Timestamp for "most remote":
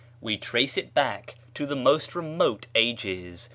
1.75-2.65